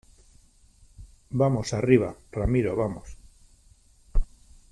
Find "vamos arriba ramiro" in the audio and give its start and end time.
1.29-2.75